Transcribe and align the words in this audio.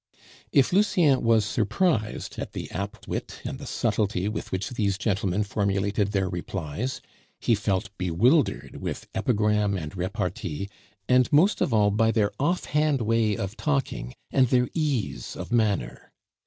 If 0.51 0.73
Lucien 0.73 1.21
was 1.21 1.45
surprised 1.45 2.39
at 2.39 2.53
the 2.53 2.71
apt 2.71 3.07
wit 3.07 3.39
and 3.45 3.59
the 3.59 3.67
subtlety 3.67 4.27
with 4.27 4.51
which 4.51 4.71
these 4.71 4.97
gentlemen 4.97 5.43
formulated 5.43 6.11
their 6.11 6.27
replies, 6.27 7.01
he 7.39 7.53
felt 7.53 7.95
bewildered 7.99 8.77
with 8.77 9.07
epigram 9.13 9.77
and 9.77 9.95
repartee, 9.95 10.69
and, 11.07 11.31
most 11.31 11.61
of 11.61 11.71
all, 11.71 11.91
by 11.91 12.09
their 12.09 12.31
offhand 12.39 13.01
way 13.03 13.37
of 13.37 13.55
talking 13.55 14.15
and 14.31 14.47
their 14.47 14.69
ease 14.73 15.35
of 15.35 15.51
manner. 15.51 16.11